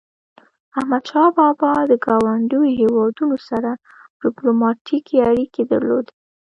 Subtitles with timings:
[0.77, 3.69] احمدشاه بابا د ګاونډیو هیوادونو سره
[4.21, 6.15] ډیپلوماټيکي اړيکي درلودی.